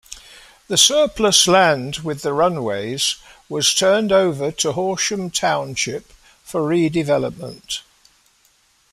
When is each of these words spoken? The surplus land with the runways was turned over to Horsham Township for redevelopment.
The 0.67 0.79
surplus 0.79 1.45
land 1.47 1.97
with 1.97 2.23
the 2.23 2.33
runways 2.33 3.17
was 3.47 3.71
turned 3.71 4.11
over 4.11 4.51
to 4.53 4.71
Horsham 4.71 5.29
Township 5.29 6.11
for 6.43 6.61
redevelopment. 6.61 7.81